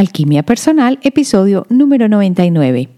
[0.00, 2.88] Alquimia Personal, episodio número 99.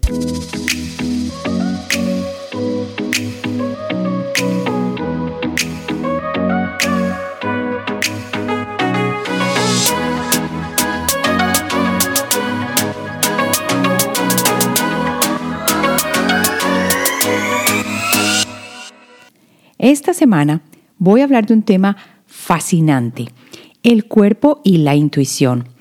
[19.77, 20.61] Esta semana
[20.97, 23.25] voy a hablar de un tema fascinante,
[23.83, 25.72] el cuerpo y la intuición.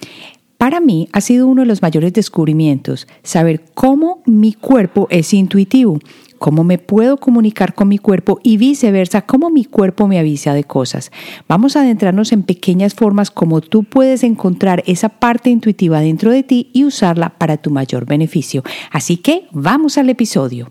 [0.62, 5.98] Para mí ha sido uno de los mayores descubrimientos saber cómo mi cuerpo es intuitivo,
[6.38, 10.62] cómo me puedo comunicar con mi cuerpo y viceversa, cómo mi cuerpo me avisa de
[10.62, 11.10] cosas.
[11.48, 16.45] Vamos a adentrarnos en pequeñas formas como tú puedes encontrar esa parte intuitiva dentro de
[16.45, 18.62] ti y usarla para tu mayor beneficio.
[18.92, 20.70] Así que vamos al episodio.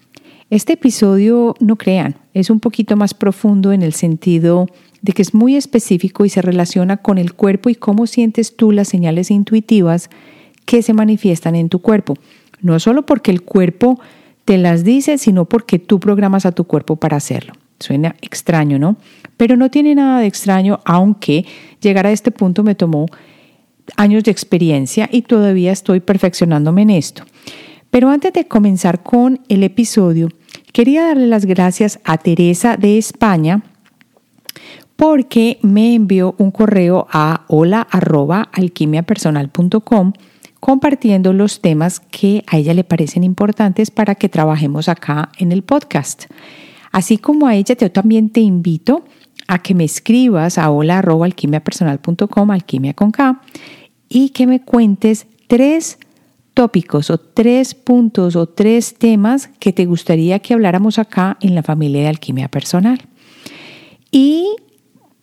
[0.51, 4.67] Este episodio, no crean, es un poquito más profundo en el sentido
[5.01, 8.73] de que es muy específico y se relaciona con el cuerpo y cómo sientes tú
[8.73, 10.09] las señales intuitivas
[10.65, 12.15] que se manifiestan en tu cuerpo.
[12.59, 13.97] No solo porque el cuerpo
[14.43, 17.53] te las dice, sino porque tú programas a tu cuerpo para hacerlo.
[17.79, 18.97] Suena extraño, ¿no?
[19.37, 21.45] Pero no tiene nada de extraño, aunque
[21.79, 23.05] llegar a este punto me tomó
[23.95, 27.23] años de experiencia y todavía estoy perfeccionándome en esto.
[27.89, 30.29] Pero antes de comenzar con el episodio,
[30.71, 33.61] Quería darle las gracias a Teresa de España
[34.95, 40.13] porque me envió un correo a hola@alquimiapersonal.com
[40.59, 45.63] compartiendo los temas que a ella le parecen importantes para que trabajemos acá en el
[45.63, 46.25] podcast.
[46.91, 49.03] Así como a ella, yo también te invito
[49.47, 53.41] a que me escribas a hola@alquimiapersonal.com, alquimia con K,
[54.07, 55.97] y que me cuentes tres
[56.53, 61.63] tópicos o tres puntos o tres temas que te gustaría que habláramos acá en la
[61.63, 63.01] familia de alquimia personal.
[64.11, 64.55] Y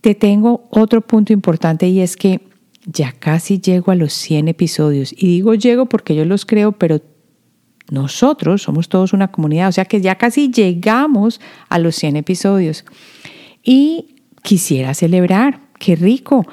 [0.00, 2.41] te tengo otro punto importante y es que
[2.87, 5.12] ya casi llego a los 100 episodios.
[5.12, 7.03] Y digo llego porque yo los creo, pero
[7.91, 12.84] nosotros somos todos una comunidad, o sea que ya casi llegamos a los 100 episodios.
[13.62, 16.47] Y quisiera celebrar, qué rico,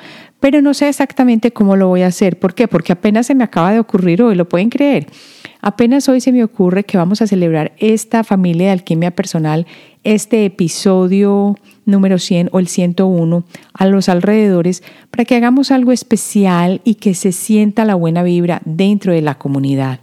[0.45, 2.38] pero no sé exactamente cómo lo voy a hacer.
[2.38, 2.67] ¿Por qué?
[2.67, 5.07] Porque apenas se me acaba de ocurrir hoy, lo pueden creer.
[5.59, 9.66] Apenas hoy se me ocurre que vamos a celebrar esta familia de alquimia personal,
[10.03, 11.57] este episodio
[11.88, 17.16] número 100 o el 101 a los alrededores, para que hagamos algo especial y que
[17.16, 20.00] se sienta la buena vibra dentro de la comunidad.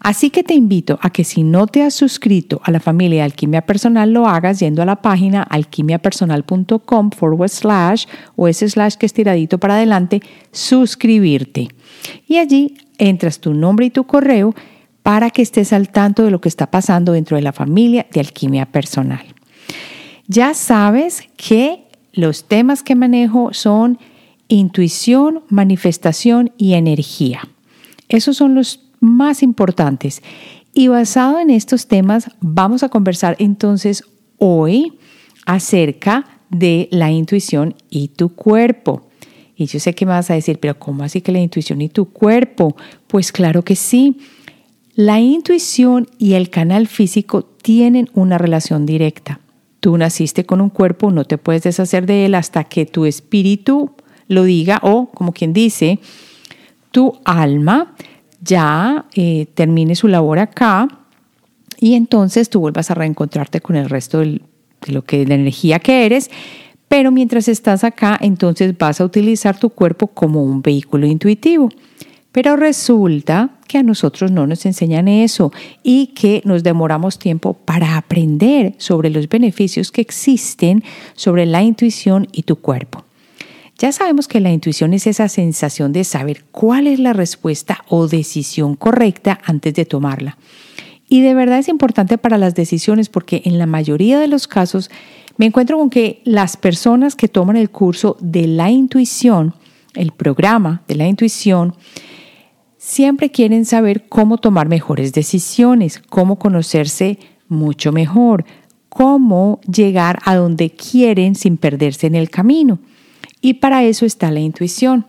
[0.00, 3.24] Así que te invito a que si no te has suscrito a la familia de
[3.24, 9.06] Alquimia Personal, lo hagas yendo a la página alquimiapersonal.com forward slash o ese slash que
[9.06, 10.20] es tiradito para adelante,
[10.52, 11.68] suscribirte.
[12.28, 14.54] Y allí entras tu nombre y tu correo
[15.02, 18.20] para que estés al tanto de lo que está pasando dentro de la familia de
[18.20, 19.24] Alquimia Personal.
[20.26, 23.98] Ya sabes que los temas que manejo son
[24.48, 27.42] intuición, manifestación y energía.
[28.08, 30.22] Esos son los más importantes.
[30.74, 34.04] Y basado en estos temas, vamos a conversar entonces
[34.38, 34.98] hoy
[35.46, 39.08] acerca de la intuición y tu cuerpo.
[39.56, 41.88] Y yo sé que me vas a decir, pero ¿cómo así que la intuición y
[41.88, 42.76] tu cuerpo?
[43.06, 44.18] Pues claro que sí.
[44.94, 49.40] La intuición y el canal físico tienen una relación directa.
[49.80, 53.92] Tú naciste con un cuerpo, no te puedes deshacer de él hasta que tu espíritu
[54.28, 56.00] lo diga o, como quien dice,
[56.90, 57.94] tu alma
[58.46, 60.88] ya eh, termine su labor acá
[61.78, 64.40] y entonces tú vuelvas a reencontrarte con el resto de
[64.86, 66.30] lo que de la energía que eres.
[66.88, 71.68] Pero mientras estás acá, entonces vas a utilizar tu cuerpo como un vehículo intuitivo.
[72.30, 75.52] Pero resulta que a nosotros no nos enseñan eso
[75.82, 80.84] y que nos demoramos tiempo para aprender sobre los beneficios que existen
[81.14, 83.05] sobre la intuición y tu cuerpo.
[83.78, 88.08] Ya sabemos que la intuición es esa sensación de saber cuál es la respuesta o
[88.08, 90.38] decisión correcta antes de tomarla.
[91.08, 94.90] Y de verdad es importante para las decisiones porque en la mayoría de los casos
[95.36, 99.54] me encuentro con que las personas que toman el curso de la intuición,
[99.94, 101.74] el programa de la intuición,
[102.78, 108.46] siempre quieren saber cómo tomar mejores decisiones, cómo conocerse mucho mejor,
[108.88, 112.78] cómo llegar a donde quieren sin perderse en el camino.
[113.46, 115.06] Y para eso está la intuición.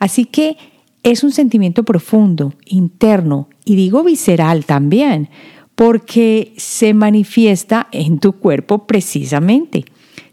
[0.00, 0.56] Así que
[1.04, 5.28] es un sentimiento profundo, interno y digo visceral también,
[5.76, 9.84] porque se manifiesta en tu cuerpo precisamente.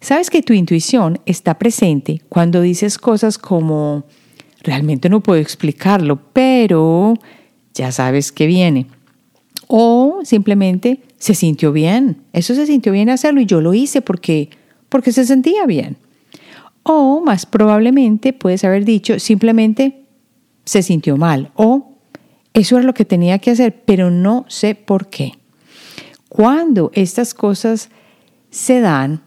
[0.01, 4.03] Sabes que tu intuición está presente cuando dices cosas como,
[4.63, 7.13] realmente no puedo explicarlo, pero
[7.75, 8.87] ya sabes que viene.
[9.67, 12.23] O simplemente se sintió bien.
[12.33, 14.49] Eso se sintió bien hacerlo y yo lo hice porque,
[14.89, 15.97] porque se sentía bien.
[16.83, 20.05] O más probablemente puedes haber dicho simplemente
[20.65, 21.93] se sintió mal o
[22.53, 25.33] eso era lo que tenía que hacer, pero no sé por qué.
[26.29, 27.89] Cuando estas cosas
[28.49, 29.21] se dan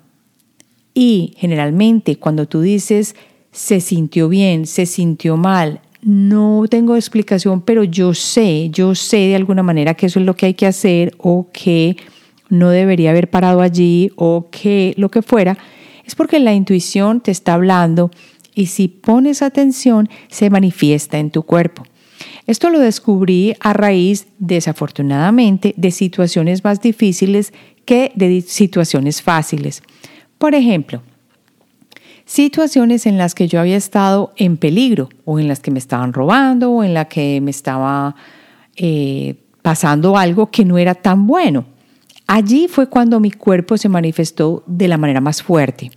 [0.94, 3.17] y generalmente cuando tú dices
[3.50, 9.37] se sintió bien, se sintió mal, no tengo explicación, pero yo sé, yo sé de
[9.37, 11.97] alguna manera que eso es lo que hay que hacer o que
[12.49, 15.59] no debería haber parado allí o que lo que fuera,
[16.06, 18.11] es porque la intuición te está hablando
[18.55, 21.85] y si pones atención se manifiesta en tu cuerpo.
[22.47, 27.53] Esto lo descubrí a raíz, desafortunadamente, de situaciones más difíciles
[27.85, 29.82] que de situaciones fáciles.
[30.38, 31.03] Por ejemplo,
[32.25, 36.12] situaciones en las que yo había estado en peligro o en las que me estaban
[36.12, 38.14] robando o en la que me estaba
[38.76, 41.64] eh, pasando algo que no era tan bueno.
[42.26, 45.90] Allí fue cuando mi cuerpo se manifestó de la manera más fuerte.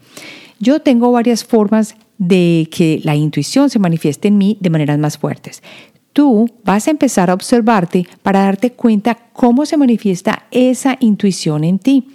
[0.59, 5.17] Yo tengo varias formas de que la intuición se manifieste en mí de maneras más
[5.17, 5.63] fuertes.
[6.13, 11.79] Tú vas a empezar a observarte para darte cuenta cómo se manifiesta esa intuición en
[11.79, 12.09] ti.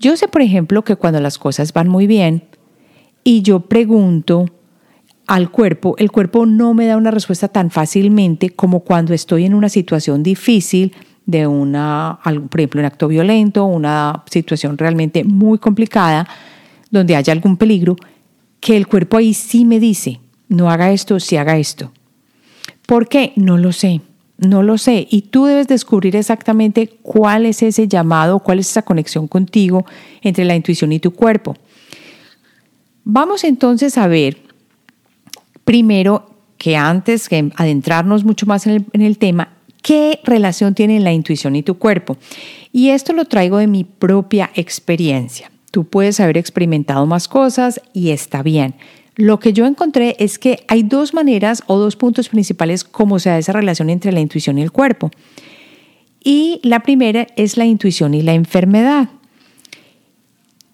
[0.00, 2.44] Yo sé, por ejemplo, que cuando las cosas van muy bien,
[3.24, 4.46] y yo pregunto
[5.26, 9.54] al cuerpo, el cuerpo no me da una respuesta tan fácilmente como cuando estoy en
[9.54, 10.94] una situación difícil
[11.26, 16.26] de una, por ejemplo, un acto violento, una situación realmente muy complicada,
[16.90, 17.96] donde haya algún peligro,
[18.60, 21.92] que el cuerpo ahí sí me dice, no haga esto, sí haga esto.
[22.86, 23.32] ¿Por qué?
[23.34, 24.00] No lo sé,
[24.38, 25.06] no lo sé.
[25.10, 29.84] Y tú debes descubrir exactamente cuál es ese llamado, cuál es esa conexión contigo
[30.22, 31.56] entre la intuición y tu cuerpo.
[33.04, 34.38] Vamos entonces a ver,
[35.64, 39.50] primero que antes que adentrarnos mucho más en el, tema,
[39.86, 42.16] qué relación tienen la intuición y tu cuerpo.
[42.72, 45.52] Y esto lo traigo de mi propia experiencia.
[45.70, 48.74] Tú puedes haber experimentado más cosas y está bien.
[49.14, 53.38] Lo que yo encontré es que hay dos maneras o dos puntos principales cómo se
[53.38, 55.12] esa relación entre la intuición y el cuerpo.
[56.24, 59.10] Y la primera es la intuición y la enfermedad.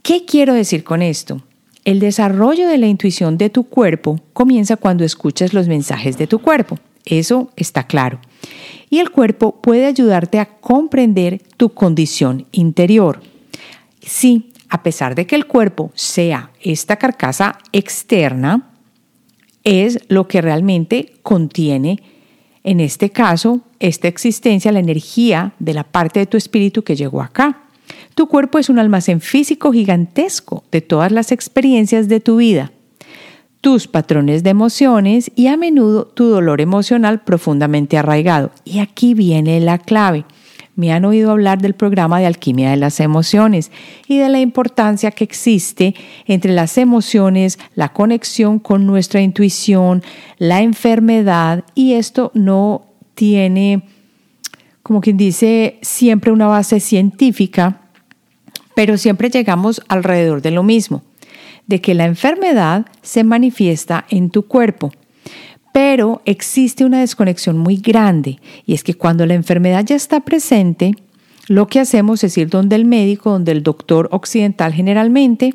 [0.02, 1.42] ¿Qué quiero decir con esto?
[1.84, 6.38] El desarrollo de la intuición de tu cuerpo comienza cuando escuchas los mensajes de tu
[6.38, 6.78] cuerpo.
[7.04, 8.18] Eso está claro.
[8.92, 13.22] Y el cuerpo puede ayudarte a comprender tu condición interior.
[14.02, 18.70] Sí, a pesar de que el cuerpo sea esta carcasa externa,
[19.64, 22.02] es lo que realmente contiene,
[22.64, 27.22] en este caso, esta existencia, la energía de la parte de tu espíritu que llegó
[27.22, 27.62] acá.
[28.14, 32.72] Tu cuerpo es un almacén físico gigantesco de todas las experiencias de tu vida,
[33.62, 38.50] tus patrones de emociones y a menudo tu dolor emocional profundamente arraigado.
[38.64, 40.26] Y aquí viene la clave.
[40.74, 43.70] Me han oído hablar del programa de alquimia de las emociones
[44.08, 45.94] y de la importancia que existe
[46.26, 50.02] entre las emociones, la conexión con nuestra intuición,
[50.38, 53.84] la enfermedad y esto no tiene,
[54.82, 57.82] como quien dice, siempre una base científica,
[58.74, 61.02] pero siempre llegamos alrededor de lo mismo,
[61.66, 64.92] de que la enfermedad se manifiesta en tu cuerpo.
[65.72, 70.92] Pero existe una desconexión muy grande y es que cuando la enfermedad ya está presente,
[71.48, 75.54] lo que hacemos es ir donde el médico, donde el doctor occidental generalmente,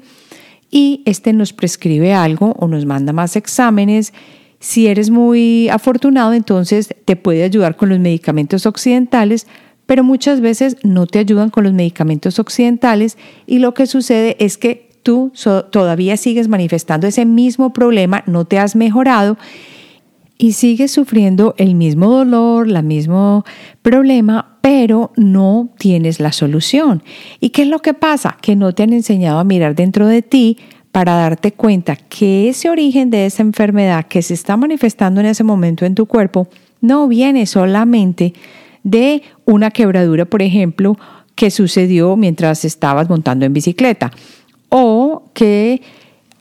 [0.70, 4.12] y este nos prescribe algo o nos manda más exámenes.
[4.60, 9.48] Si eres muy afortunado, entonces te puede ayudar con los medicamentos occidentales
[9.88, 14.58] pero muchas veces no te ayudan con los medicamentos occidentales y lo que sucede es
[14.58, 15.32] que tú
[15.72, 19.38] todavía sigues manifestando ese mismo problema, no te has mejorado
[20.38, 23.46] y sigues sufriendo el mismo dolor, el mismo
[23.82, 27.04] problema, pero no tienes la solución.
[27.40, 28.36] ¿Y qué es lo que pasa?
[28.42, 30.58] Que no te han enseñado a mirar dentro de ti
[30.92, 35.46] para darte cuenta que ese origen de esa enfermedad que se está manifestando en ese
[35.46, 36.50] momento en tu cuerpo
[36.82, 38.34] no viene solamente
[38.84, 40.98] de una quebradura, por ejemplo,
[41.36, 44.12] que sucedió mientras estabas montando en bicicleta
[44.70, 45.82] o que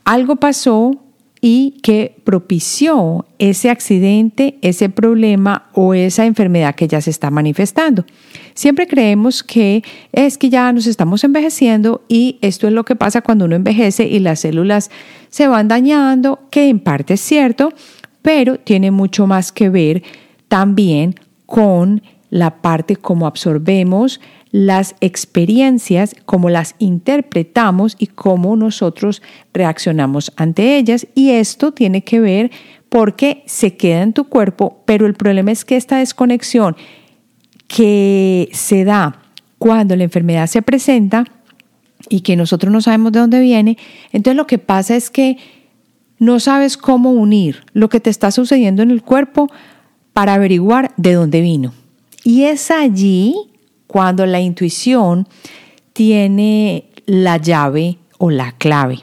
[0.05, 0.93] algo pasó
[1.41, 8.05] y que propició ese accidente, ese problema o esa enfermedad que ya se está manifestando.
[8.55, 13.21] Siempre creemos que es que ya nos estamos envejeciendo y esto es lo que pasa
[13.21, 14.91] cuando uno envejece y las células
[15.29, 17.73] se van dañando, que en parte es cierto,
[18.23, 20.03] pero tiene mucho más que ver
[20.49, 21.15] también
[21.45, 29.23] con la parte como absorbemos las experiencias, cómo las interpretamos y cómo nosotros
[29.53, 31.07] reaccionamos ante ellas.
[31.15, 32.51] Y esto tiene que ver
[32.89, 36.77] porque se queda en tu cuerpo, pero el problema es que esta desconexión
[37.67, 39.21] que se da
[39.59, 41.25] cuando la enfermedad se presenta
[42.09, 43.77] y que nosotros no sabemos de dónde viene,
[44.13, 45.39] entonces lo que pasa es que
[46.19, 49.49] no sabes cómo unir lo que te está sucediendo en el cuerpo
[50.13, 51.75] para averiguar de dónde vino.
[52.25, 53.35] Y es allí
[53.87, 55.27] cuando la intuición
[55.93, 59.01] tiene la llave o la clave.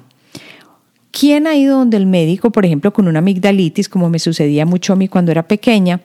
[1.12, 4.94] ¿Quién ha ido donde el médico, por ejemplo, con una amigdalitis, como me sucedía mucho
[4.94, 6.02] a mí cuando era pequeña,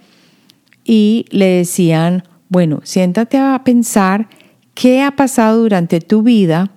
[0.84, 4.28] y le decían, bueno, siéntate a pensar
[4.74, 6.70] qué ha pasado durante tu vida,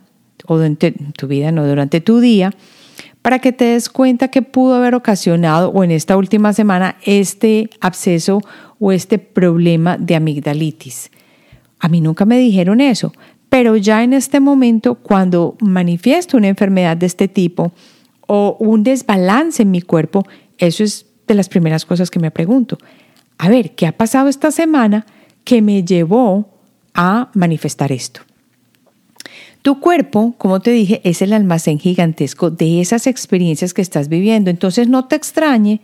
[0.48, 2.52] o durante tu vida, no, durante tu día,
[3.22, 7.70] para que te des cuenta que pudo haber ocasionado, o en esta última semana, este
[7.80, 8.42] absceso
[8.80, 11.12] o este problema de amigdalitis.
[11.82, 13.12] A mí nunca me dijeron eso,
[13.50, 17.74] pero ya en este momento, cuando manifiesto una enfermedad de este tipo
[18.28, 20.24] o un desbalance en mi cuerpo,
[20.60, 22.78] eso es de las primeras cosas que me pregunto.
[23.40, 25.08] A ver, ¿qué ha pasado esta semana
[25.44, 26.50] que me llevó
[26.94, 28.22] a manifestar esto?
[29.64, 34.52] Tu cuerpo, como te dije, es el almacén gigantesco de esas experiencias que estás viviendo.
[34.52, 35.82] Entonces no te extrañe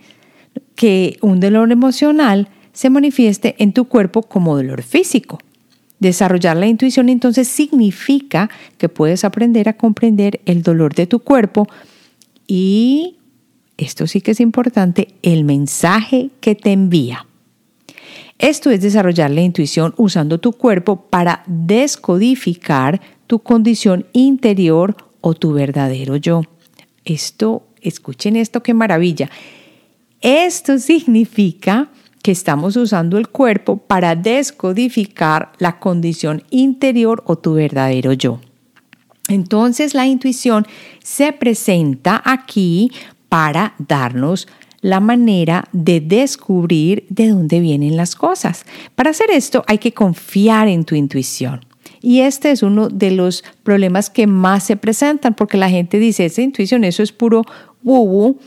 [0.76, 5.40] que un dolor emocional se manifieste en tu cuerpo como dolor físico.
[6.00, 11.68] Desarrollar la intuición entonces significa que puedes aprender a comprender el dolor de tu cuerpo
[12.46, 13.18] y,
[13.78, 17.26] esto sí que es importante, el mensaje que te envía.
[18.40, 25.54] Esto es desarrollar la intuición usando tu cuerpo para descodificar tu condición interior o tu
[25.54, 26.44] verdadero yo.
[27.04, 29.30] Esto, escuchen esto, qué maravilla.
[30.22, 31.90] Esto significa
[32.22, 38.40] que estamos usando el cuerpo para descodificar la condición interior o tu verdadero yo.
[39.30, 40.66] Entonces la intuición
[41.04, 42.92] se presenta aquí
[43.30, 44.48] para darnos
[44.82, 48.66] la manera de descubrir de dónde vienen las cosas.
[48.96, 51.66] Para hacer esto hay que confiar en tu intuición.
[52.02, 56.26] Y este es uno de los problemas que más se presentan porque la gente dice,
[56.26, 57.44] esa intuición, eso es puro
[57.84, 58.38] woo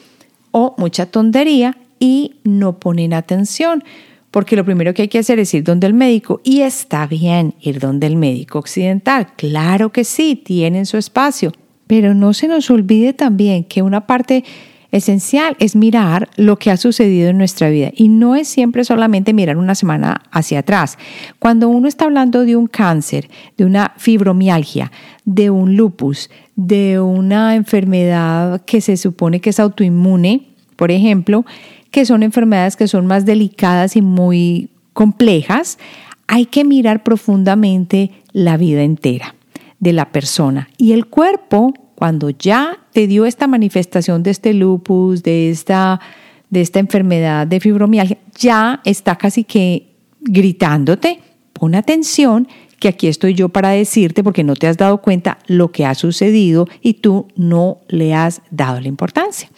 [0.53, 3.85] o mucha tontería y no ponen atención.
[4.33, 7.55] Porque lo primero que hay que hacer es ir donde el médico y está bien
[7.61, 9.29] ir donde el médico occidental.
[9.37, 11.53] Claro que sí, tienen su espacio.
[11.87, 14.45] Pero no se nos olvide también que una parte
[14.93, 19.33] esencial es mirar lo que ha sucedido en nuestra vida y no es siempre solamente
[19.33, 20.99] mirar una semana hacia atrás.
[21.39, 24.91] Cuando uno está hablando de un cáncer, de una fibromialgia,
[25.25, 31.45] de un lupus, de una enfermedad que se supone que es autoinmune, por ejemplo,
[31.91, 35.79] que son enfermedades que son más delicadas y muy complejas,
[36.27, 39.35] hay que mirar profundamente la vida entera
[39.81, 40.69] de la persona.
[40.77, 46.01] Y el cuerpo, cuando ya te dio esta manifestación de este lupus, de esta,
[46.51, 49.89] de esta enfermedad de fibromialgia, ya está casi que
[50.21, 51.21] gritándote,
[51.53, 52.47] pon atención,
[52.79, 55.95] que aquí estoy yo para decirte porque no te has dado cuenta lo que ha
[55.95, 59.51] sucedido y tú no le has dado la importancia.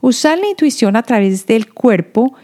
[0.00, 2.34] Usar la intuición a través del cuerpo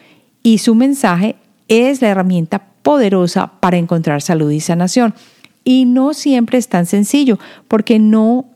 [0.42, 1.36] y su mensaje
[1.68, 5.14] es la herramienta poderosa para encontrar salud y sanación.
[5.64, 8.46] Y no siempre es tan sencillo, porque no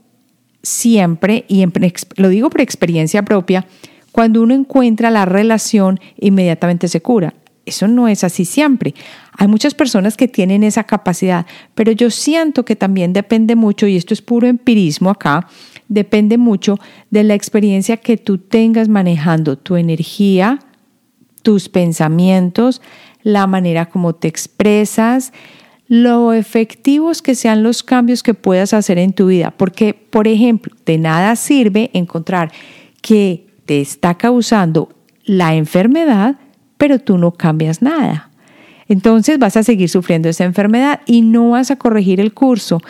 [0.62, 1.64] siempre, y
[2.16, 3.66] lo digo por experiencia propia,
[4.12, 7.35] cuando uno encuentra la relación, inmediatamente se cura.
[7.66, 8.95] Eso no es así siempre.
[9.33, 13.97] Hay muchas personas que tienen esa capacidad, pero yo siento que también depende mucho, y
[13.97, 15.49] esto es puro empirismo acá,
[15.90, 16.78] depende mucho
[17.11, 20.61] de la experiencia que tú tengas manejando tu energía,
[21.42, 22.80] tus pensamientos,
[23.23, 25.32] la manera como te expresas,
[25.88, 29.50] lo efectivos que sean los cambios que puedas hacer en tu vida.
[29.50, 32.52] Porque, por ejemplo, de nada sirve encontrar
[33.02, 34.90] que te está causando
[35.25, 36.37] la enfermedad,
[36.78, 38.30] pero tú no cambias nada.
[38.87, 42.80] Entonces vas a seguir sufriendo esa enfermedad y no vas a corregir el curso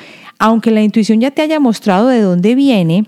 [0.41, 3.05] aunque la intuición ya te haya mostrado de dónde viene,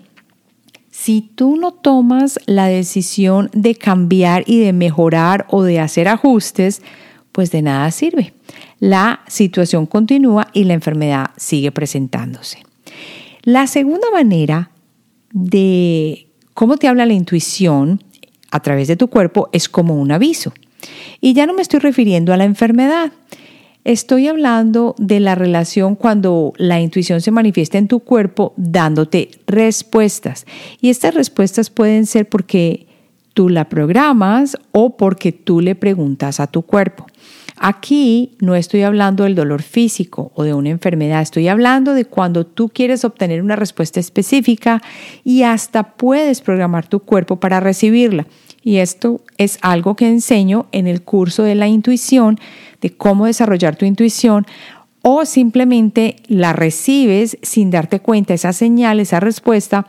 [0.90, 6.82] si tú no tomas la decisión de cambiar y de mejorar o de hacer ajustes,
[7.32, 8.34] pues de nada sirve.
[8.80, 12.58] La situación continúa y la enfermedad sigue presentándose.
[13.44, 14.70] La segunda manera
[15.32, 18.04] de cómo te habla la intuición
[18.50, 20.52] a través de tu cuerpo es como un aviso.
[21.22, 23.10] Y ya no me estoy refiriendo a la enfermedad.
[23.84, 30.46] Estoy hablando de la relación cuando la intuición se manifiesta en tu cuerpo dándote respuestas.
[30.80, 32.86] Y estas respuestas pueden ser porque
[33.34, 37.06] tú la programas o porque tú le preguntas a tu cuerpo.
[37.64, 42.45] Aquí no estoy hablando del dolor físico o de una enfermedad, estoy hablando de cuando
[42.45, 44.83] tú quieres obtener una respuesta específica
[45.23, 48.26] y hasta puedes programar tu cuerpo para recibirla.
[48.64, 52.40] Y esto es algo que enseño en el curso de la intuición,
[52.81, 54.45] de cómo desarrollar tu intuición,
[55.02, 59.87] o simplemente la recibes sin darte cuenta, esa señal, esa respuesta,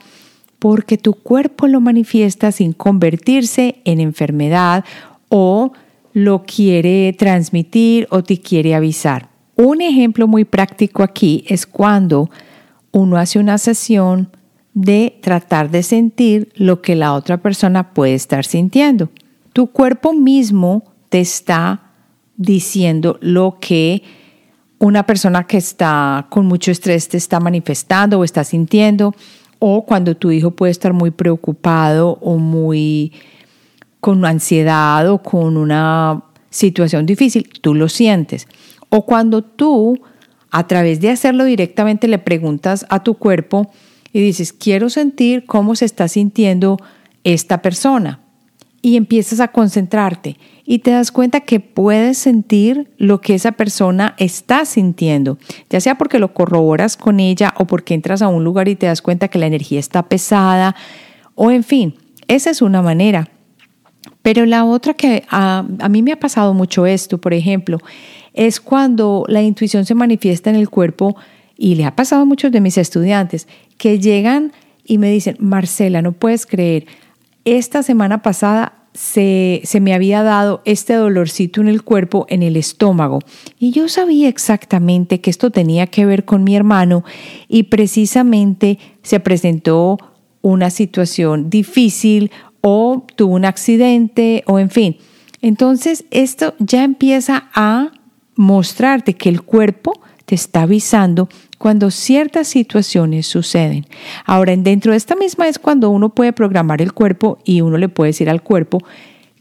[0.60, 4.86] porque tu cuerpo lo manifiesta sin convertirse en enfermedad
[5.30, 5.72] o
[6.14, 9.30] lo quiere transmitir o te quiere avisar.
[9.56, 12.30] Un ejemplo muy práctico aquí es cuando
[12.92, 14.30] uno hace una sesión
[14.74, 19.10] de tratar de sentir lo que la otra persona puede estar sintiendo.
[19.52, 21.92] Tu cuerpo mismo te está
[22.38, 24.04] diciendo lo que
[24.80, 29.14] una persona que está con mucho estrés te está manifestando o está sintiendo,
[29.60, 33.14] o cuando tu hijo puede estar muy preocupado o muy
[34.04, 38.50] con ansiedad o con una situación difícil, tú lo sientes.
[38.90, 39.98] O cuando tú,
[40.52, 43.72] a través de hacerlo directamente, le preguntas a tu cuerpo
[44.12, 46.76] y dices, quiero sentir cómo se está sintiendo
[47.24, 48.20] esta persona.
[48.82, 54.16] Y empiezas a concentrarte y te das cuenta que puedes sentir lo que esa persona
[54.18, 55.38] está sintiendo,
[55.70, 58.88] ya sea porque lo corroboras con ella o porque entras a un lugar y te
[58.88, 60.76] das cuenta que la energía está pesada,
[61.36, 61.96] o en fin,
[62.28, 63.30] esa es una manera.
[64.24, 67.78] Pero la otra que a, mí me ha pasado mucho esto, por ejemplo,
[68.34, 71.16] es cuando la intuición se manifiesta en el cuerpo
[71.58, 74.54] y le ha pasado a muchos de mis estudiantes que llegan
[74.86, 76.88] y me dicen, Marcela, no puedes creer,
[77.46, 82.56] esta semana pasada se, se, me había dado este dolorcito en el cuerpo, en el
[82.56, 83.20] estómago.
[83.60, 87.04] Y yo sabía exactamente que esto tenía que ver con mi hermano
[87.50, 89.98] y precisamente se presentó
[90.42, 92.32] una situación difícil
[92.66, 94.98] o tuvo un accidente o en fin.
[95.42, 97.92] Entonces esto ya empieza a
[98.36, 103.86] mostrarte que el cuerpo te está avisando cuando ciertas situaciones suceden.
[104.26, 107.90] Ahora, dentro de esta misma es cuando uno puede programar el cuerpo y uno le
[107.90, 108.80] puede decir al cuerpo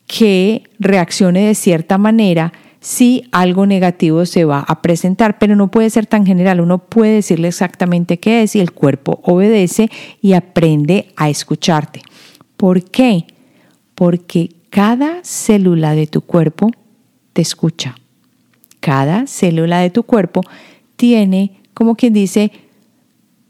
[0.06, 5.88] que reaccione de cierta manera si algo negativo se va a presentar, pero no puede
[5.90, 6.60] ser tan general.
[6.60, 9.88] Uno puede decirle exactamente qué es y el cuerpo obedece
[10.20, 12.02] y aprende a escucharte.
[12.62, 13.26] ¿Por qué?
[13.96, 16.70] Porque cada célula de tu cuerpo
[17.32, 17.96] te escucha.
[18.78, 20.42] Cada célula de tu cuerpo
[20.94, 22.52] tiene, como quien dice,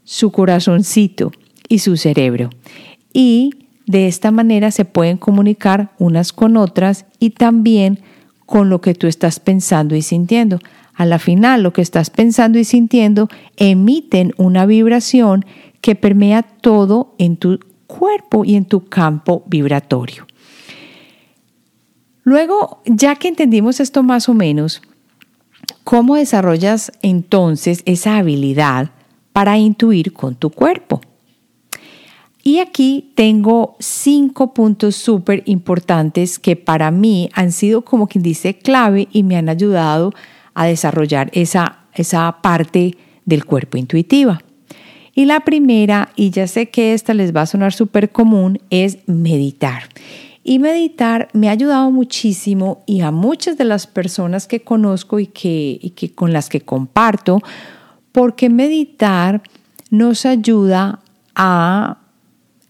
[0.03, 1.31] su corazoncito
[1.69, 2.49] y su cerebro.
[3.13, 3.51] Y
[3.85, 7.99] de esta manera se pueden comunicar unas con otras y también
[8.47, 10.57] con lo que tú estás pensando y sintiendo.
[10.95, 15.45] A la final, lo que estás pensando y sintiendo emiten una vibración
[15.81, 17.59] que permea todo en tu
[17.97, 20.25] cuerpo y en tu campo vibratorio.
[22.23, 24.81] Luego, ya que entendimos esto más o menos,
[25.83, 28.91] ¿cómo desarrollas entonces esa habilidad
[29.33, 31.01] para intuir con tu cuerpo?
[32.43, 38.57] Y aquí tengo cinco puntos súper importantes que para mí han sido como quien dice
[38.57, 40.13] clave y me han ayudado
[40.53, 44.41] a desarrollar esa, esa parte del cuerpo intuitiva.
[45.15, 48.97] Y la primera, y ya sé que esta les va a sonar súper común, es
[49.07, 49.83] meditar.
[50.43, 55.27] Y meditar me ha ayudado muchísimo y a muchas de las personas que conozco y
[55.27, 57.41] que, y que con las que comparto,
[58.11, 59.41] porque meditar
[59.89, 60.99] nos ayuda
[61.35, 61.99] a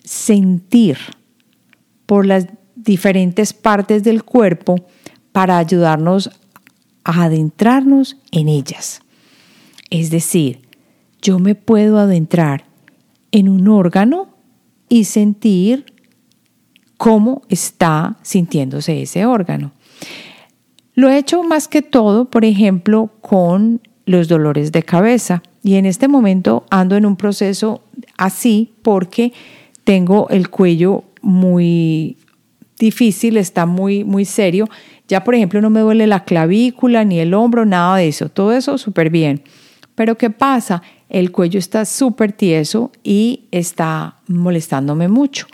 [0.04, 0.98] sentir
[2.06, 4.86] por las diferentes partes del cuerpo
[5.32, 6.30] para ayudarnos
[7.06, 9.02] a adentrarnos en ellas.
[9.90, 10.62] Es decir,
[11.24, 12.66] yo me puedo adentrar
[13.32, 14.28] en un órgano
[14.90, 15.86] y sentir
[16.98, 19.72] cómo está sintiéndose ese órgano.
[20.94, 25.42] Lo he hecho más que todo, por ejemplo, con los dolores de cabeza.
[25.64, 27.82] Y en este momento ando en un proceso
[28.18, 29.34] así porque
[29.86, 32.18] tengo el cuello muy
[32.78, 34.68] difícil, está muy, muy serio.
[35.08, 38.30] Ya, por ejemplo, no me duele la clavícula ni el hombro, nada de eso.
[38.30, 39.42] Todo eso súper bien.
[39.96, 40.82] Pero ¿qué pasa?
[41.14, 45.46] El cuello está súper tieso y está molestándome mucho.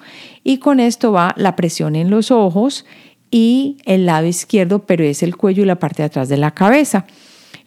[0.42, 2.86] Y con esto va la presión en los ojos
[3.30, 6.52] y el lado izquierdo, pero es el cuello y la parte de atrás de la
[6.52, 7.06] cabeza.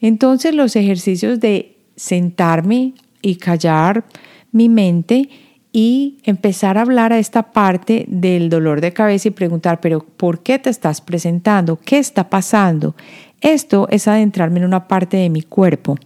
[0.01, 4.07] Entonces los ejercicios de sentarme y callar
[4.53, 5.29] mi mente
[5.71, 10.43] y empezar a hablar a esta parte del dolor de cabeza y preguntar, pero ¿por
[10.43, 11.79] qué te estás presentando?
[11.79, 12.97] ¿Qué está pasando?
[13.43, 15.99] Esto es adentrarme en una parte de mi cuerpo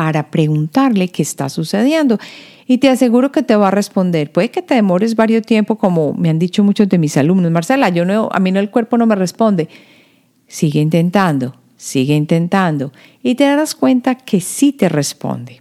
[0.00, 2.18] para preguntarle qué está sucediendo.
[2.66, 4.32] Y te aseguro que te va a responder.
[4.32, 7.52] Puede que te demores varios tiempo, como me han dicho muchos de mis alumnos.
[7.52, 9.68] Marcela, yo no, a mí no el cuerpo no me responde.
[10.46, 15.60] Sigue intentando, sigue intentando y te darás cuenta que sí te responde.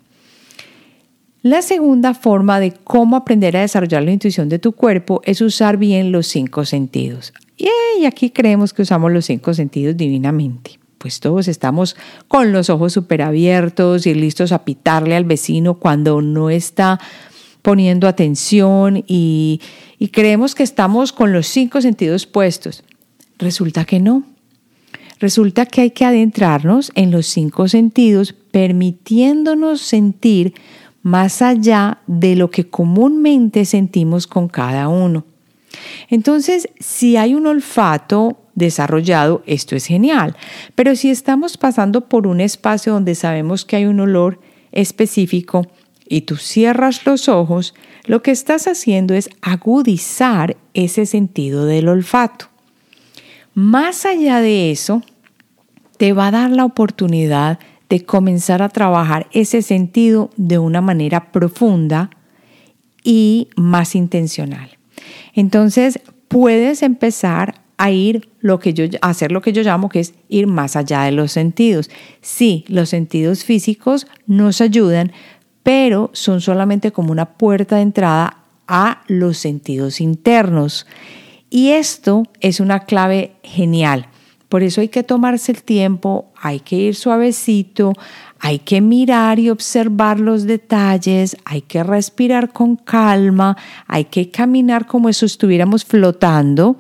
[1.42, 5.76] La segunda forma de cómo aprender a desarrollar la intuición de tu cuerpo es usar
[5.76, 7.34] bien los cinco sentidos.
[7.58, 10.80] Y aquí creemos que usamos los cinco sentidos divinamente.
[11.00, 11.96] Pues todos estamos
[12.28, 17.00] con los ojos súper abiertos y listos a pitarle al vecino cuando no está
[17.64, 19.62] poniendo atención y,
[19.98, 22.84] y creemos que estamos con los cinco sentidos puestos.
[23.38, 24.24] Resulta que no.
[25.20, 30.54] Resulta que hay que adentrarnos en los cinco sentidos permitiéndonos sentir
[31.02, 35.26] más allá de lo que comúnmente sentimos con cada uno.
[36.10, 40.38] Entonces, si hay un olfato desarrollado, esto es genial,
[40.76, 44.40] pero si estamos pasando por un espacio donde sabemos que hay un olor
[44.72, 45.66] específico
[46.08, 47.74] y tú cierras los ojos,
[48.06, 52.50] lo que estás haciendo es agudizar ese sentido del olfato.
[53.54, 55.02] Más allá de eso,
[55.98, 61.32] te va a dar la oportunidad de comenzar a trabajar ese sentido de una manera
[61.32, 62.12] profunda
[63.04, 64.78] y más intencional.
[65.34, 70.14] Entonces, puedes empezar a ir lo que yo hacer lo que yo llamo que es
[70.28, 71.90] ir más allá de los sentidos.
[72.22, 75.14] Sí, los sentidos físicos nos ayudan,
[75.64, 78.38] pero son solamente como una puerta de entrada
[78.68, 80.86] a los sentidos internos.
[81.50, 84.10] Y esto es una clave genial
[84.50, 87.94] por eso hay que tomarse el tiempo, hay que ir suavecito,
[88.40, 94.88] hay que mirar y observar los detalles, hay que respirar con calma, hay que caminar
[94.88, 96.78] como si estuviéramos flotando.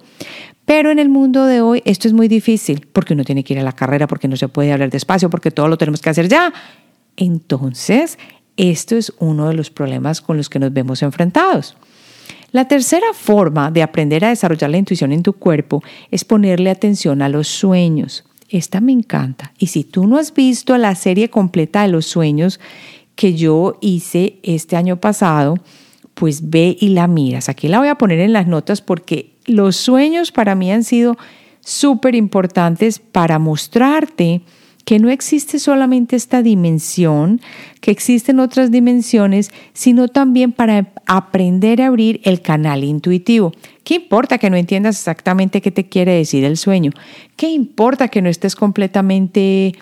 [0.69, 3.59] Pero en el mundo de hoy esto es muy difícil porque uno tiene que ir
[3.59, 6.29] a la carrera, porque no se puede hablar despacio, porque todo lo tenemos que hacer
[6.29, 6.53] ya.
[7.17, 8.19] Entonces,
[8.55, 11.75] esto es uno de los problemas con los que nos vemos enfrentados.
[12.51, 17.23] La tercera forma de aprender a desarrollar la intuición en tu cuerpo es ponerle atención
[17.23, 18.23] a los sueños.
[18.47, 19.53] Esta me encanta.
[19.57, 22.59] Y si tú no has visto la serie completa de los sueños
[23.15, 25.55] que yo hice este año pasado,
[26.13, 27.49] pues ve y la miras.
[27.49, 31.17] Aquí la voy a poner en las notas porque los sueños para mí han sido
[31.61, 34.41] súper importantes para mostrarte
[34.89, 37.41] que no existe solamente esta dimensión,
[37.79, 43.51] que existen otras dimensiones, sino también para aprender a abrir el canal intuitivo.
[43.83, 46.91] ¿Qué importa que no entiendas exactamente qué te quiere decir el sueño?
[47.35, 49.75] ¿Qué importa que no estés completamente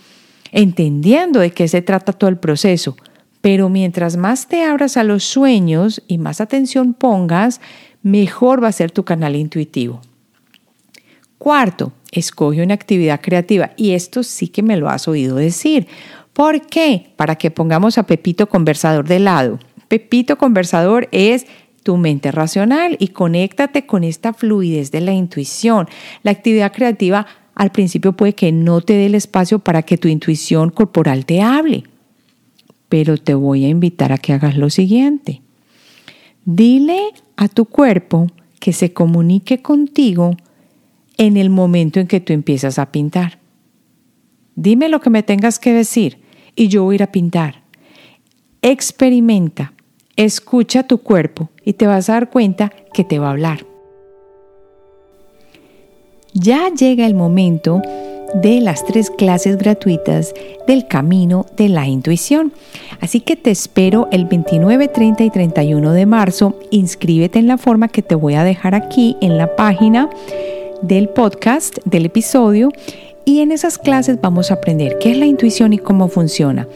[0.51, 2.97] entendiendo de qué se trata todo el proceso?
[3.39, 7.61] Pero mientras más te abras a los sueños y más atención pongas,
[8.03, 10.01] mejor va a ser tu canal intuitivo.
[11.37, 13.71] Cuarto, escoge una actividad creativa.
[13.77, 15.87] Y esto sí que me lo has oído decir.
[16.33, 17.11] ¿Por qué?
[17.15, 19.59] Para que pongamos a Pepito conversador de lado.
[19.87, 21.45] Pepito conversador es
[21.83, 25.87] tu mente racional y conéctate con esta fluidez de la intuición.
[26.23, 30.07] La actividad creativa al principio puede que no te dé el espacio para que tu
[30.07, 31.85] intuición corporal te hable,
[32.89, 35.41] pero te voy a invitar a que hagas lo siguiente.
[36.49, 38.27] Dile a tu cuerpo
[38.61, 40.37] que se comunique contigo
[41.17, 43.39] en el momento en que tú empiezas a pintar.
[44.55, 46.19] Dime lo que me tengas que decir
[46.55, 47.63] y yo voy a ir a pintar.
[48.61, 49.73] Experimenta,
[50.15, 53.65] escucha tu cuerpo y te vas a dar cuenta que te va a hablar.
[56.33, 57.81] Ya llega el momento
[58.41, 60.33] de las tres clases gratuitas
[60.67, 62.53] del camino de la intuición.
[62.99, 66.55] Así que te espero el 29, 30 y 31 de marzo.
[66.71, 70.09] Inscríbete en la forma que te voy a dejar aquí en la página
[70.81, 72.71] del podcast, del episodio,
[73.25, 76.67] y en esas clases vamos a aprender qué es la intuición y cómo funciona.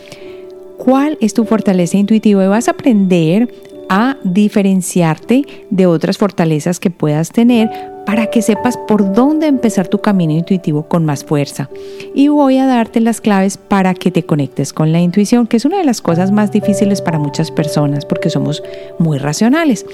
[0.78, 2.43] ¿Cuál es tu fortaleza intuitiva?
[2.43, 3.47] Y vas a aprender
[3.94, 7.70] a diferenciarte de otras fortalezas que puedas tener
[8.06, 11.70] para que sepas por dónde empezar tu camino intuitivo con más fuerza.
[12.16, 15.66] Y voy a darte las claves para que te conectes con la intuición, que es
[15.66, 18.64] una de las cosas más difíciles para muchas personas porque somos
[18.98, 19.86] muy racionales.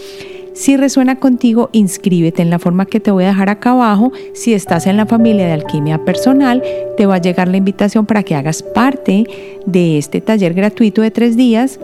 [0.54, 4.12] Si resuena contigo, inscríbete en la forma que te voy a dejar acá abajo.
[4.36, 6.62] Si estás en la familia de alquimia personal,
[6.98, 9.26] te va a llegar la invitación para que hagas parte
[9.66, 11.80] de este taller gratuito de tres días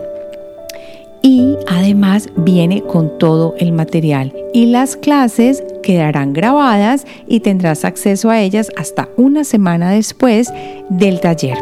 [1.24, 8.28] y además viene con todo el material y las clases quedarán grabadas y tendrás acceso
[8.28, 10.52] a ellas hasta una semana después
[10.90, 11.56] del taller.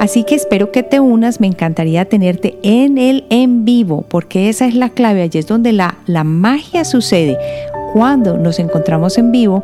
[0.00, 4.66] Así que espero que te unas, me encantaría tenerte en el en vivo porque esa
[4.66, 7.38] es la clave, allí es donde la, la magia sucede.
[7.92, 9.62] Cuando nos encontramos en vivo,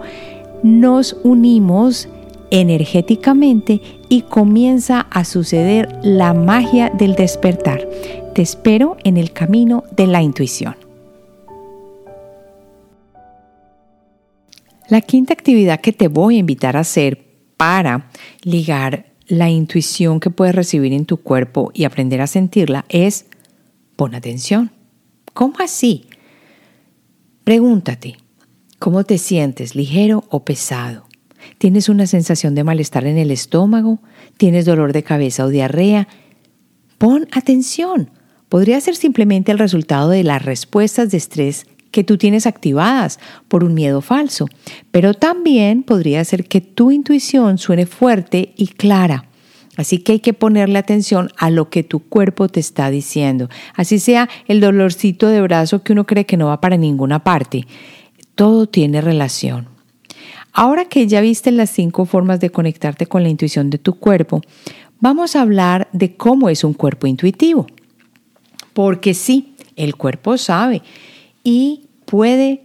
[0.62, 2.08] nos unimos
[2.52, 7.88] energéticamente y comienza a suceder la magia del despertar.
[8.34, 10.74] Te espero en el camino de la intuición.
[14.88, 17.26] La quinta actividad que te voy a invitar a hacer
[17.58, 18.10] para
[18.42, 23.26] ligar la intuición que puedes recibir en tu cuerpo y aprender a sentirla es
[23.96, 24.70] pon atención.
[25.34, 26.06] ¿Cómo así?
[27.44, 28.16] Pregúntate,
[28.78, 29.74] ¿cómo te sientes?
[29.74, 31.06] ¿Ligero o pesado?
[31.58, 34.00] ¿Tienes una sensación de malestar en el estómago?
[34.38, 36.08] ¿Tienes dolor de cabeza o diarrea?
[36.96, 38.10] Pon atención.
[38.52, 43.64] Podría ser simplemente el resultado de las respuestas de estrés que tú tienes activadas por
[43.64, 44.46] un miedo falso,
[44.90, 49.24] pero también podría ser que tu intuición suene fuerte y clara.
[49.78, 53.48] Así que hay que ponerle atención a lo que tu cuerpo te está diciendo.
[53.74, 57.66] Así sea el dolorcito de brazo que uno cree que no va para ninguna parte.
[58.34, 59.68] Todo tiene relación.
[60.52, 64.42] Ahora que ya viste las cinco formas de conectarte con la intuición de tu cuerpo,
[65.00, 67.66] vamos a hablar de cómo es un cuerpo intuitivo.
[68.72, 70.82] Porque sí, el cuerpo sabe
[71.44, 72.62] y puede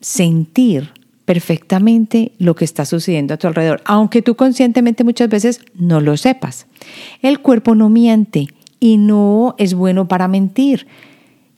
[0.00, 0.92] sentir
[1.24, 6.16] perfectamente lo que está sucediendo a tu alrededor, aunque tú conscientemente muchas veces no lo
[6.16, 6.66] sepas.
[7.22, 8.48] El cuerpo no miente
[8.80, 10.88] y no es bueno para mentir,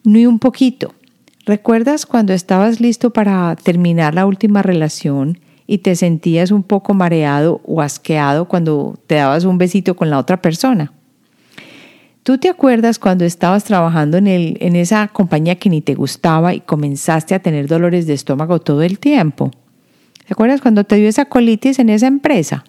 [0.04, 0.94] ni un poquito.
[1.46, 7.60] ¿Recuerdas cuando estabas listo para terminar la última relación y te sentías un poco mareado
[7.64, 10.92] o asqueado cuando te dabas un besito con la otra persona?
[12.22, 16.54] ¿Tú te acuerdas cuando estabas trabajando en, el, en esa compañía que ni te gustaba
[16.54, 19.50] y comenzaste a tener dolores de estómago todo el tiempo?
[20.26, 22.64] ¿Te acuerdas cuando te dio esa colitis en esa empresa?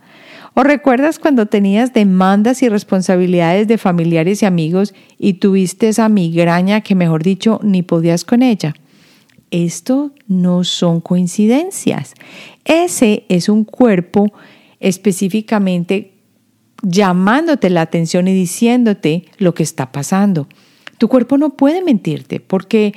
[0.55, 6.81] ¿O recuerdas cuando tenías demandas y responsabilidades de familiares y amigos y tuviste esa migraña
[6.81, 8.73] que, mejor dicho, ni podías con ella?
[9.51, 12.15] Esto no son coincidencias.
[12.65, 14.33] Ese es un cuerpo
[14.79, 16.12] específicamente
[16.83, 20.47] llamándote la atención y diciéndote lo que está pasando.
[20.99, 22.93] Tu cuerpo no puede mentirte porque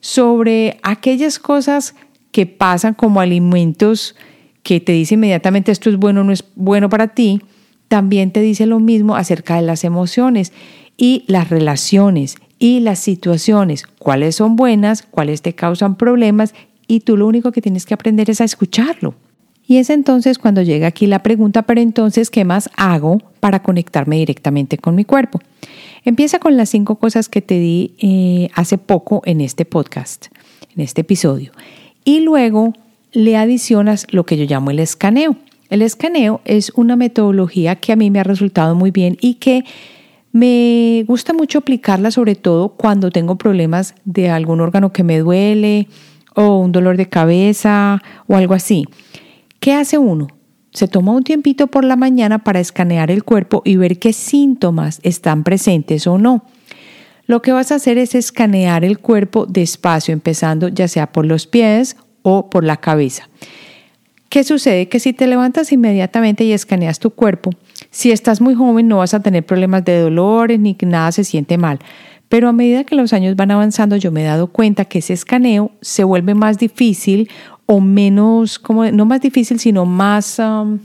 [0.00, 1.94] sobre aquellas cosas
[2.30, 4.14] que pasan como alimentos
[4.62, 7.40] que te dice inmediatamente esto es bueno o no es bueno para ti,
[7.88, 10.52] también te dice lo mismo acerca de las emociones
[10.98, 16.54] y las relaciones y las situaciones, cuáles son buenas, cuáles te causan problemas
[16.86, 19.14] y tú lo único que tienes que aprender es a escucharlo.
[19.68, 24.16] Y es entonces cuando llega aquí la pregunta, pero entonces, ¿qué más hago para conectarme
[24.16, 25.40] directamente con mi cuerpo?
[26.06, 30.28] Empieza con las cinco cosas que te di eh, hace poco en este podcast,
[30.74, 31.52] en este episodio.
[32.02, 32.72] Y luego
[33.12, 35.36] le adicionas lo que yo llamo el escaneo.
[35.68, 39.64] El escaneo es una metodología que a mí me ha resultado muy bien y que
[40.32, 45.88] me gusta mucho aplicarla sobre todo cuando tengo problemas de algún órgano que me duele
[46.34, 48.86] o un dolor de cabeza o algo así.
[49.60, 50.28] ¿Qué hace uno?
[50.72, 55.00] Se toma un tiempito por la mañana para escanear el cuerpo y ver qué síntomas
[55.02, 56.44] están presentes o no.
[57.26, 61.46] Lo que vas a hacer es escanear el cuerpo despacio, empezando ya sea por los
[61.46, 63.28] pies o por la cabeza.
[64.28, 64.88] ¿Qué sucede?
[64.88, 67.50] Que si te levantas inmediatamente y escaneas tu cuerpo,
[67.90, 71.58] si estás muy joven no vas a tener problemas de dolores ni nada se siente
[71.58, 71.78] mal.
[72.28, 75.14] Pero a medida que los años van avanzando, yo me he dado cuenta que ese
[75.14, 77.30] escaneo se vuelve más difícil
[77.70, 80.78] o menos, como, no más difícil, sino más, um,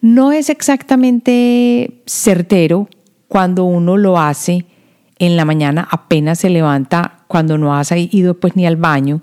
[0.00, 2.88] no es exactamente certero
[3.28, 4.64] cuando uno lo hace
[5.18, 9.20] en la mañana, apenas se levanta, cuando no has ido pues ni al baño,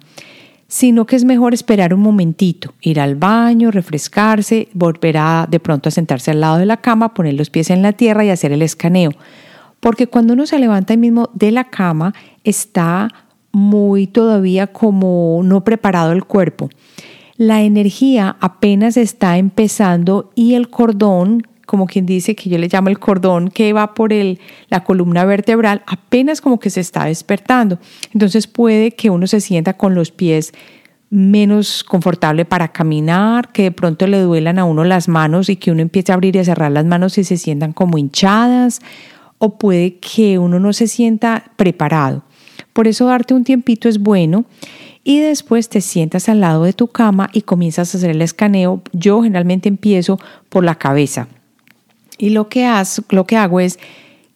[0.67, 5.89] sino que es mejor esperar un momentito, ir al baño, refrescarse, volver a de pronto
[5.89, 8.51] a sentarse al lado de la cama, poner los pies en la tierra y hacer
[8.51, 9.11] el escaneo.
[9.79, 13.09] Porque cuando uno se levanta ahí mismo de la cama, está
[13.51, 16.69] muy todavía como no preparado el cuerpo.
[17.37, 22.89] La energía apenas está empezando y el cordón, como quien dice que yo le llamo
[22.89, 27.79] el cordón que va por el, la columna vertebral, apenas como que se está despertando.
[28.13, 30.53] Entonces puede que uno se sienta con los pies
[31.09, 35.69] menos confortable para caminar, que de pronto le duelan a uno las manos y que
[35.69, 38.81] uno empiece a abrir y cerrar las manos y se sientan como hinchadas,
[39.37, 42.23] o puede que uno no se sienta preparado.
[42.73, 44.45] Por eso darte un tiempito es bueno
[45.03, 48.81] y después te sientas al lado de tu cama y comienzas a hacer el escaneo.
[48.93, 51.27] Yo generalmente empiezo por la cabeza.
[52.17, 52.69] Y lo que,
[53.09, 53.79] lo que hago es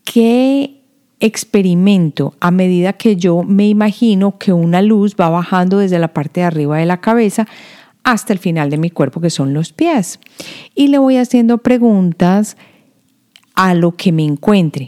[0.04, 0.82] qué
[1.20, 6.42] experimento a medida que yo me imagino que una luz va bajando desde la parte
[6.42, 7.48] de arriba de la cabeza
[8.04, 10.20] hasta el final de mi cuerpo, que son los pies.
[10.76, 12.58] Y le voy haciendo preguntas
[13.56, 14.88] a lo que me encuentre.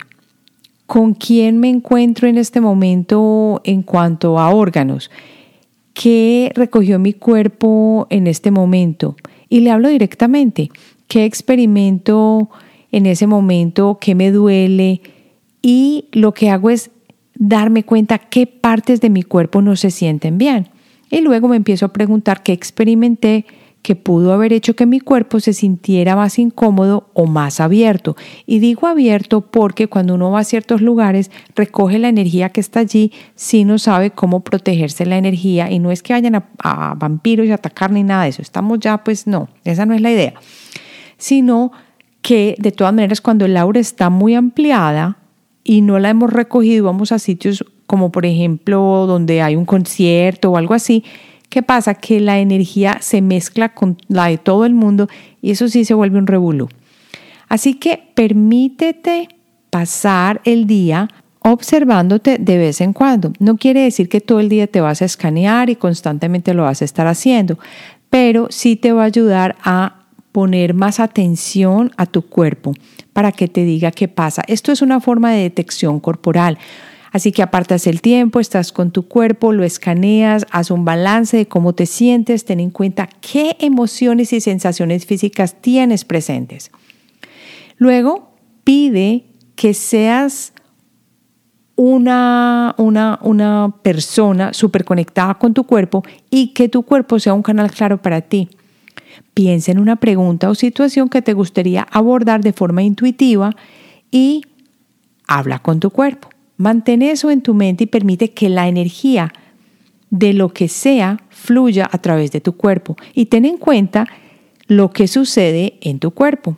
[0.88, 5.12] ¿Con quién me encuentro en este momento en cuanto a órganos?
[5.94, 9.18] ¿Qué recogió mi cuerpo en este momento?
[9.50, 10.70] Y le hablo directamente.
[11.10, 12.50] ¿Qué experimento
[12.94, 13.98] en ese momento?
[14.00, 15.02] ¿Qué me duele?
[15.62, 16.90] Y lo que hago es
[17.36, 20.70] darme cuenta qué partes de mi cuerpo no se sienten bien.
[21.12, 23.46] Y luego me empiezo a preguntar qué experimenté
[23.82, 28.18] que pudo haber hecho que mi cuerpo se sintiera más incómodo o más abierto.
[28.46, 32.82] Y digo abierto porque cuando uno va a ciertos lugares recoge la energía que está
[32.82, 37.48] allí si no sabe cómo protegerse la energía y no es que vayan a, vampiros
[37.48, 38.42] y atacar ni nada de eso.
[38.42, 40.34] Estamos ya, pues no, esa no es la idea.
[41.18, 41.72] Sino
[42.22, 45.18] que de todas maneras cuando el aura está muy ampliada
[45.64, 50.52] y no la hemos recogido, vamos a sitios como por ejemplo donde hay un concierto
[50.52, 51.06] o algo así,
[51.50, 51.96] ¿qué pasa?
[51.96, 55.08] Que la energía se mezcla con la de todo el mundo
[55.42, 56.70] y eso sí se vuelve un revuelo.
[57.50, 59.30] Así que permítete
[59.70, 63.32] pasar el día observándote de vez en cuando.
[63.40, 66.82] No quiere decir que todo el día te vas a escanear y constantemente lo vas
[66.82, 67.58] a estar haciendo,
[68.10, 72.74] pero sí te va a ayudar a poner más atención a tu cuerpo
[73.14, 74.44] para que te diga qué pasa.
[74.48, 76.58] Esto es una forma de detección corporal.
[77.18, 81.48] Así que apartas el tiempo, estás con tu cuerpo, lo escaneas, haz un balance de
[81.48, 86.70] cómo te sientes, ten en cuenta qué emociones y sensaciones físicas tienes presentes.
[87.78, 89.24] Luego, pide
[89.56, 90.54] que seas
[91.76, 97.42] una, una, una persona súper conectada con tu cuerpo y que tu cuerpo sea un
[97.42, 98.48] canal claro para ti.
[99.34, 103.56] Piensa en una pregunta o situación que te gustaría abordar de forma intuitiva
[104.12, 104.44] y
[105.28, 106.30] habla con tu cuerpo.
[106.58, 109.32] Mantén eso en tu mente y permite que la energía
[110.10, 114.08] de lo que sea fluya a través de tu cuerpo y ten en cuenta
[114.68, 116.56] lo que sucede en tu cuerpo.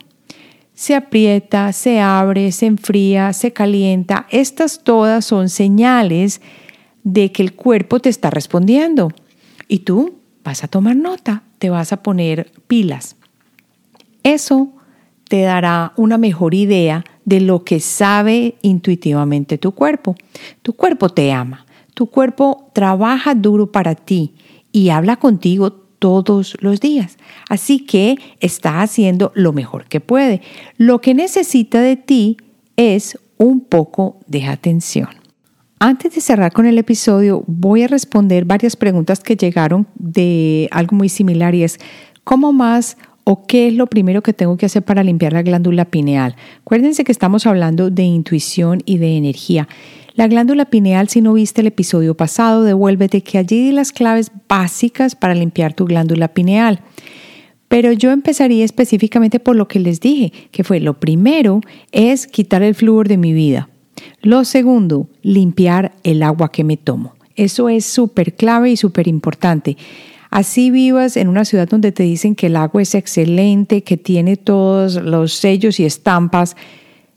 [0.74, 4.26] Se aprieta, se abre, se enfría, se calienta.
[4.30, 6.40] Estas todas son señales
[7.04, 9.12] de que el cuerpo te está respondiendo.
[9.68, 13.16] Y tú vas a tomar nota, te vas a poner pilas.
[14.22, 14.72] Eso
[15.28, 20.16] te dará una mejor idea de lo que sabe intuitivamente tu cuerpo.
[20.62, 21.64] Tu cuerpo te ama,
[21.94, 24.34] tu cuerpo trabaja duro para ti
[24.72, 27.18] y habla contigo todos los días.
[27.48, 30.42] Así que está haciendo lo mejor que puede.
[30.76, 32.36] Lo que necesita de ti
[32.76, 35.08] es un poco de atención.
[35.78, 40.96] Antes de cerrar con el episodio, voy a responder varias preguntas que llegaron de algo
[40.96, 41.78] muy similar y es,
[42.24, 45.84] ¿cómo más o qué es lo primero que tengo que hacer para limpiar la glándula
[45.84, 46.36] pineal.
[46.60, 49.68] Acuérdense que estamos hablando de intuición y de energía.
[50.14, 54.32] La glándula pineal, si no viste el episodio pasado, devuélvete que allí di las claves
[54.48, 56.80] básicas para limpiar tu glándula pineal.
[57.68, 61.60] Pero yo empezaría específicamente por lo que les dije, que fue lo primero
[61.92, 63.68] es quitar el flúor de mi vida.
[64.22, 67.14] Lo segundo, limpiar el agua que me tomo.
[67.36, 69.76] Eso es súper clave y súper importante.
[70.30, 74.36] Así vivas en una ciudad donde te dicen que el agua es excelente, que tiene
[74.36, 76.56] todos los sellos y estampas,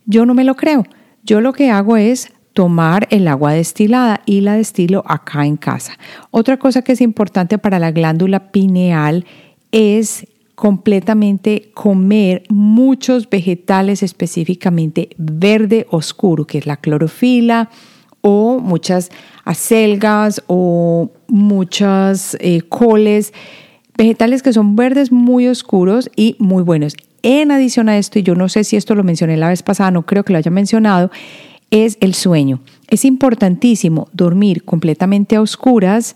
[0.06, 0.84] yo no me lo creo.
[1.24, 5.94] Yo lo que hago es tomar el agua destilada y la destilo acá en casa.
[6.32, 9.26] Otra cosa que es importante para la glándula pineal
[9.72, 17.70] es completamente comer muchos vegetales específicamente verde oscuro, que es la clorofila,
[18.26, 19.12] o muchas
[19.44, 23.34] acelgas o muchas eh, coles,
[23.98, 26.96] vegetales que son verdes muy oscuros y muy buenos.
[27.22, 29.92] En adición a esto, y yo no sé si esto lo mencioné la vez pasada,
[29.92, 31.12] no creo que lo haya mencionado,
[31.70, 32.62] es el sueño.
[32.90, 36.16] Es importantísimo dormir completamente a oscuras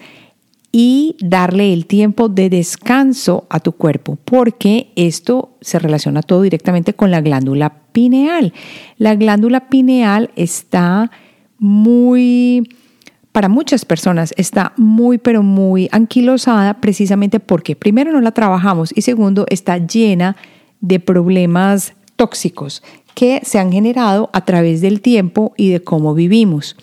[0.72, 6.94] y darle el tiempo de descanso a tu cuerpo, porque esto se relaciona todo directamente
[6.94, 8.54] con la glándula pineal.
[8.98, 11.12] La glándula pineal está
[11.60, 12.70] muy,
[13.32, 19.02] para muchas personas está muy, pero muy anquilosada precisamente porque primero no la trabajamos y
[19.02, 20.36] segundo está llena
[20.82, 22.84] de problemas tóxicos
[23.16, 26.76] que se han generado a través del tiempo y de cómo vivimos.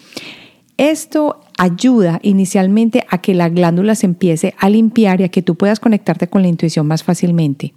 [0.77, 5.55] Esto ayuda inicialmente a que la glándula se empiece a limpiar y a que tú
[5.55, 7.75] puedas conectarte con la intuición más fácilmente.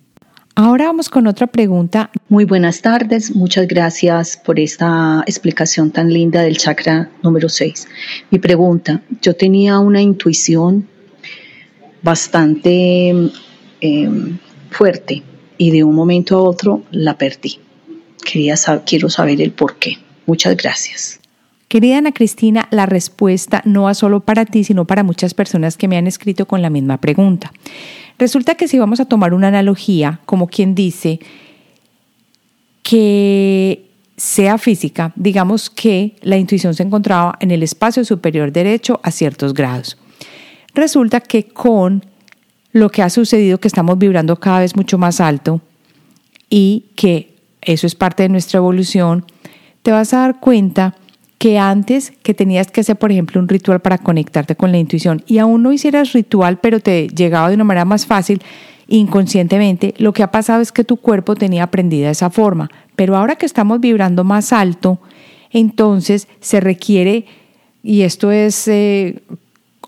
[0.59, 2.09] Ahora vamos con otra pregunta.
[2.29, 7.87] Muy buenas tardes, muchas gracias por esta explicación tan linda del chakra número 6.
[8.31, 10.87] Mi pregunta, yo tenía una intuición
[12.01, 13.09] bastante
[13.81, 14.39] em,
[14.71, 15.21] fuerte
[15.59, 17.59] y de un momento a otro la perdí.
[18.25, 19.99] Quería quiero saber el por qué.
[20.25, 21.19] Muchas gracias.
[21.67, 25.87] Querida Ana Cristina, la respuesta no va solo para ti, sino para muchas personas que
[25.87, 27.51] me han escrito con la misma pregunta.
[28.19, 31.19] Resulta que si vamos a tomar una analogía, como quien dice
[32.81, 39.11] que sea física, digamos que la intuición se encontraba en el espacio superior derecho a
[39.11, 39.97] ciertos grados.
[40.73, 42.03] Resulta que con
[42.71, 45.61] lo que ha sucedido, que estamos vibrando cada vez mucho más alto
[46.49, 49.25] y que eso es parte de nuestra evolución,
[49.83, 50.95] te vas a dar cuenta
[51.37, 55.23] que antes que tenías que hacer, por ejemplo, un ritual para conectarte con la intuición
[55.27, 58.41] y aún no hicieras ritual, pero te llegaba de una manera más fácil,
[58.87, 62.69] inconscientemente, lo que ha pasado es que tu cuerpo tenía aprendida esa forma.
[62.95, 64.99] Pero ahora que estamos vibrando más alto,
[65.51, 67.25] entonces se requiere,
[67.83, 69.21] y esto es eh,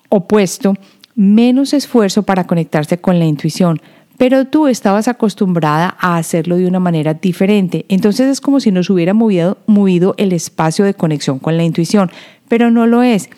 [0.10, 0.76] opuesto,
[1.16, 3.82] menos esfuerzo para conectarse con la intuición.
[4.20, 7.86] Pero tú estabas acostumbrada a hacerlo de una manera diferente.
[7.88, 12.12] Entonces es como si nos hubiera movido, el espacio de conexión con la intuición,
[12.50, 13.30] pero no lo es.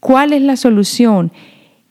[0.00, 1.32] ¿Cuál es la solución?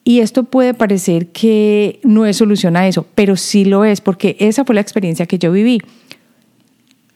[0.03, 4.36] Y esto puede parecer que no es solución a eso, pero sí lo es, porque
[4.39, 5.80] esa fue la experiencia que yo viví.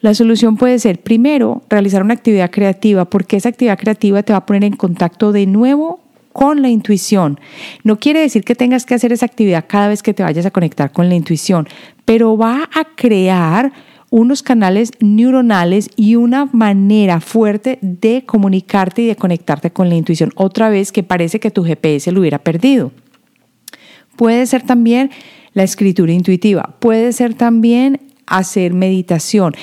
[0.02, 4.38] La solución puede ser, primero, realizar una actividad creativa, porque esa actividad creativa te va
[4.38, 6.02] a poner en contacto de nuevo
[6.34, 7.40] con la intuición.
[7.84, 10.52] No quiere decir que tengas que hacer esa actividad cada vez que te vayas a
[10.52, 11.68] conectar con la intuición,
[12.06, 13.72] pero va a crear
[14.10, 20.32] unos canales neuronales y una manera fuerte de comunicarte y de conectarte con la intuición.
[20.36, 22.92] Otra vez que parece que tu GPS lo hubiera perdido.
[24.16, 25.12] Puede ser también
[25.54, 29.54] la escritura intuitiva, puede ser también hacer meditación.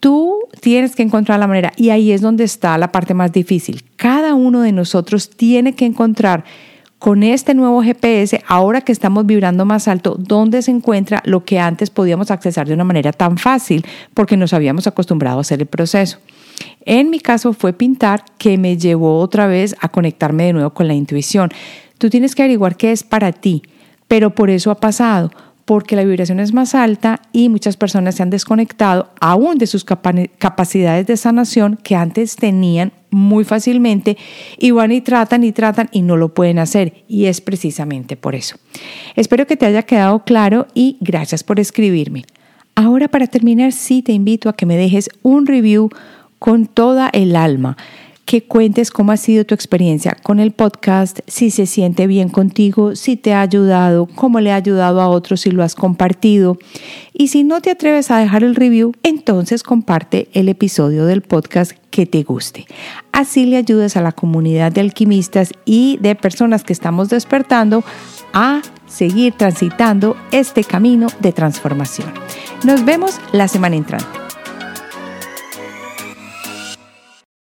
[0.00, 3.82] Tú tienes que encontrar la manera y ahí es donde está la parte más difícil.
[4.28, 6.44] Cada uno de nosotros tiene que encontrar
[6.98, 11.58] con este nuevo GPS, ahora que estamos vibrando más alto, ¿dónde se encuentra lo que
[11.58, 15.66] antes podíamos accesar de una manera tan fácil porque nos habíamos acostumbrado a hacer el
[15.66, 16.18] proceso?
[16.84, 20.88] En mi caso fue pintar que me llevó otra vez a conectarme de nuevo con
[20.88, 21.48] la intuición.
[21.96, 23.62] Tú tienes que averiguar qué es para ti,
[24.08, 25.30] pero por eso ha pasado
[25.68, 29.84] porque la vibración es más alta y muchas personas se han desconectado aún de sus
[29.84, 34.16] capacidades de sanación que antes tenían muy fácilmente
[34.56, 38.34] y van y tratan y tratan y no lo pueden hacer y es precisamente por
[38.34, 38.56] eso.
[39.14, 42.24] Espero que te haya quedado claro y gracias por escribirme.
[42.74, 45.90] Ahora para terminar sí te invito a que me dejes un review
[46.38, 47.76] con toda el alma
[48.28, 52.94] que cuentes cómo ha sido tu experiencia con el podcast, si se siente bien contigo,
[52.94, 56.58] si te ha ayudado, cómo le ha ayudado a otros, si lo has compartido.
[57.14, 61.72] Y si no te atreves a dejar el review, entonces comparte el episodio del podcast
[61.88, 62.66] que te guste.
[63.12, 67.82] Así le ayudas a la comunidad de alquimistas y de personas que estamos despertando
[68.34, 72.12] a seguir transitando este camino de transformación.
[72.62, 74.27] Nos vemos la semana entrante.